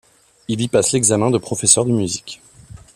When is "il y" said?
0.47-0.67